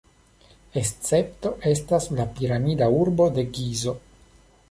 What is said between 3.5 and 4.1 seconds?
Gizo.